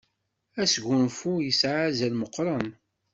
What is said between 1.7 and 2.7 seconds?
azal meqqren.